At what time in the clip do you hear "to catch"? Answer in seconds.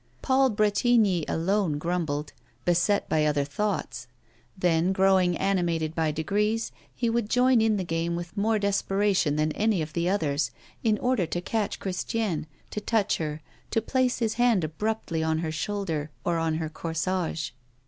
11.27-11.77